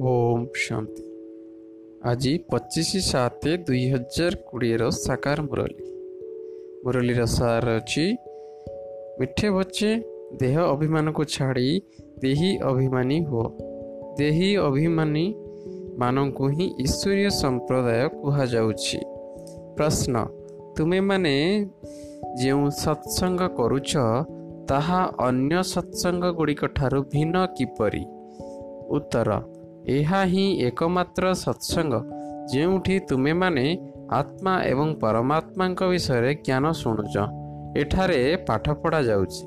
[0.00, 1.02] ଓମ୍ ଶାନ୍ତି
[2.02, 5.84] ଆଜି ପଚିଶ ସାତ ଦୁଇ ହଜାର କୋଡ଼ିଏର ସାକାର ମୁରଲୀ
[6.84, 8.04] ମୁରଲୀର ସାର ଅଛି
[9.18, 9.90] ମିଠେ ବଚେ
[10.40, 11.68] ଦେହ ଅଭିମାନକୁ ଛାଡ଼ି
[12.22, 13.46] ଦେହି ଅଭିମାନୀ ହୁଅ
[14.18, 15.26] ଦେହି ଅଭିମାନୀ
[15.98, 18.98] ମାନଙ୍କୁ ହିଁ ଈଶ୍ୱରୀୟ ସମ୍ପ୍ରଦାୟ କୁହାଯାଉଛି
[19.76, 20.14] ପ୍ରଶ୍ନ
[20.76, 21.36] ତୁମେମାନେ
[22.40, 23.92] ଯେଉଁ ସତ୍ସଙ୍ଗ କରୁଛ
[24.68, 28.04] ତାହା ଅନ୍ୟ ସତ୍ସଙ୍ଗ ଗୁଡ଼ିକ ଠାରୁ ଭିନ୍ନ କିପରି
[28.90, 29.30] ଉତ୍ତର
[29.86, 31.94] ଏହା ହିଁ ଏକମାତ୍ର ସତ୍ସଙ୍ଗ
[32.52, 33.78] ଯେଉଁଠି ତୁମେମାନେ
[34.10, 37.14] ଆତ୍ମା ଏବଂ ପରମାତ୍ମାଙ୍କ ବିଷୟରେ ଜ୍ଞାନ ଶୁଣୁଛ।
[37.76, 39.44] ଏଠାରେ ପାଠ ପଢ଼ାଯାଉଛି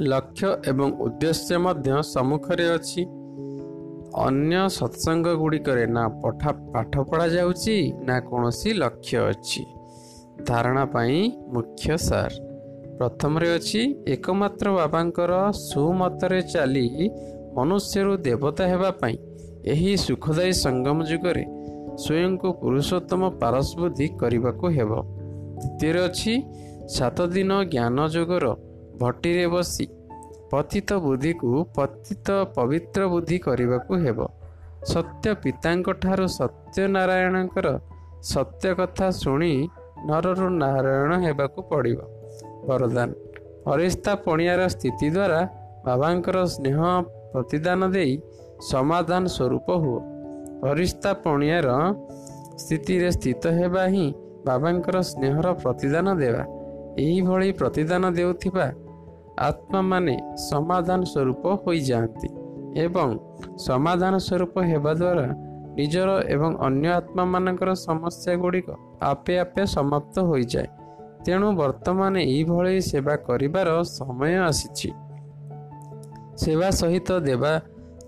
[0.00, 3.02] ଲକ୍ଷ୍ୟ ଏବଂ ଉଦ୍ଦେଶ୍ୟ ମଧ୍ୟ ସମ୍ମୁଖରେ ଅଛି।
[4.14, 9.62] ଅନ୍ୟ ସତ୍ସଙ୍ଗ ଗୁଡ଼ିକରେ ନା ପଠା ପାଠ ପଢ଼ାଯାଉଛି ନା କୌଣସି ଲକ୍ଷ୍ୟ ଅଛି।
[10.46, 12.34] ଧାରଣା ପାଇଁ ମୁଖ୍ୟ ସାର୍।
[12.98, 16.86] ପ୍ରଥମରେ ଅଛି ଏକମାତ୍ର ବାବାଙ୍କର ସୁମତରେ ଚାଲି
[17.58, 19.16] ମନୁଷ୍ୟରୁ ଦେବତା ହେବା ପାଇଁ
[19.72, 21.44] ଏହି ସୁଖଦାୟୀ ସଙ୍ଗମ ଯୁଗରେ
[22.02, 24.90] ସ୍ୱୟଂକୁ ପୁରୁଷୋତ୍ତମ ପାରସ୍ବୃଦ୍ଧି କରିବାକୁ ହେବ।
[25.60, 26.34] ଦ୍ୱିତୀୟରେ ଅଛି
[26.96, 28.46] ସାତ ଦିନ ଜ୍ଞାନ ଯୋଗର
[29.00, 29.86] ଭଟିରେ ବସି
[30.52, 34.18] ପତିତ ବୁଦ୍ଧିକୁ ପତିତ ପବିତ୍ର ବୁଦ୍ଧି କରିବାକୁ ହେବ।
[34.92, 37.68] ସତ୍ୟ ପିତାଙ୍କ ଠାରୁ ସତ୍ୟନାରାୟଣଙ୍କର
[38.32, 39.52] ସତ୍ୟ କଥା ଶୁଣି
[40.08, 41.98] ନରରୁ ନାରାୟଣ ହେବାକୁ ପଡ଼ିବ।
[42.68, 43.08] ବରଦାନ।
[43.64, 45.40] ଫରିସ୍ତା ପଣିଆର ସ୍ଥିତି ଦ୍ୱାରା
[45.86, 46.78] ବାବାଙ୍କର ସ୍ନେହ
[47.32, 48.12] ପ୍ରତିଦାନ ଦେଇ
[48.70, 49.98] ସମାଧାନ ସ୍ୱରୂପ ହୁଅ।
[50.62, 51.68] ଫରିସ୍ତା ପଣିଆର
[52.62, 54.06] ସ୍ଥିତିରେ ସ୍ଥିତ ହେବା ହିଁ
[54.46, 56.44] ବାବାଙ୍କର ସ୍ନେହର ପ୍ରତିଦାନ ଦେବା।
[56.98, 58.66] ଏହିଭଳି ପ୍ରତିଦାନ ଦେଉଥିବା
[59.48, 60.14] ଆତ୍ମାମାନେ
[60.50, 62.28] ସମାଧାନ ସ୍ୱରୂପ ହୋଇଯାଆନ୍ତି
[62.84, 63.08] ଏବଂ
[63.58, 65.26] ସମାଧାନ ସ୍ୱରୂପ ହେବା ଦ୍ୱାରା
[65.78, 68.68] ନିଜର ଏବଂ ଅନ୍ୟ ଆତ୍ମାମାନଙ୍କର ସମସ୍ୟା ଗୁଡ଼ିକ
[69.02, 70.68] ଆପେ ଆପେ ସମାପ୍ତ ହୋଇଯାଏ।
[71.24, 74.88] ତେଣୁ ବର୍ତ୍ତମାନ ଏହିଭଳି ସେବା କରିବାର ସମୟ ଆସିଛି।
[76.40, 77.52] ସେବା ସହିତ ଦେବା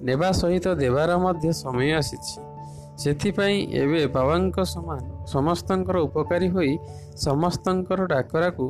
[0.08, 2.36] ନେବା ସହିତ ଦେବାର ମଧ୍ୟ ସମୟ ଆସିଛି।
[3.02, 4.98] ସେଥିପାଇଁ ଏବେ ବାବାଙ୍କ ସମାନ
[5.34, 6.72] ସମସ୍ତଙ୍କର ଉପକାରୀ ହୋଇ
[7.26, 8.66] ସମସ୍ତଙ୍କର ଡାକରାକୁ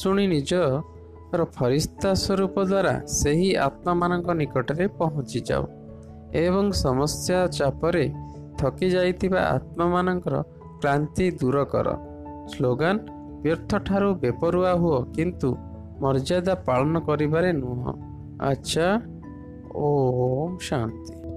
[0.00, 5.64] ଶୁଣି ନିଜର ଫରିସ୍ତା ସ୍ୱରୂପ ଦ୍ୱାରା ସେହି ଆତ୍ମାମାନଙ୍କ ନିକଟରେ ପହଞ୍ଚିଯାଉ
[6.44, 8.04] ଏବଂ ସମସ୍ୟା ଚାପରେ
[8.60, 10.36] ଥକି ଯାଇଥିବା ଆତ୍ମାମାନଙ୍କର
[10.80, 11.88] କ୍ଳାନ୍ତି ଦୂର କର।
[12.52, 12.96] ସ୍ଲୋଗାନ
[13.42, 15.48] ବ୍ୟର୍ଥ ଠାରୁ ବେପରୁଆ ହୁଅ କିନ୍ତୁ
[16.02, 17.92] ମର୍ଯ୍ୟାଦା ପାଳନ କରିବାରେ ନୁହଁ।
[18.40, 18.94] अच्छा।
[19.76, 21.27] ओम शांति।